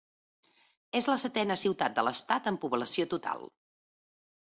[1.01, 3.49] És la setena ciutat de l'Estat en població total.